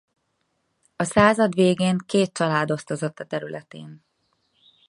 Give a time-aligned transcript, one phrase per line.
[0.95, 4.03] A század végén két család osztozott a területén.